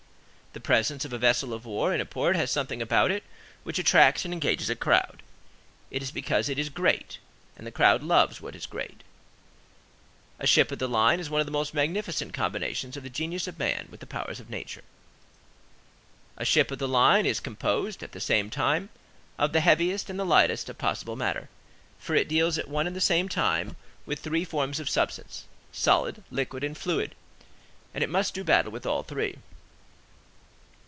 [0.53, 3.23] The presence of a vessel of war in a port has something about it
[3.63, 5.23] which attracts and engages a crowd.
[5.89, 7.19] It is because it is great,
[7.55, 8.99] and the crowd loves what is great.
[10.39, 13.47] A ship of the line is one of the most magnificent combinations of the genius
[13.47, 14.83] of man with the powers of nature.
[16.35, 18.89] A ship of the line is composed, at the same time,
[19.39, 21.47] of the heaviest and the lightest of possible matter,
[21.97, 26.61] for it deals at one and the same time with three forms of substance,—solid, liquid,
[26.61, 29.37] and fluid,—and it must do battle with all three.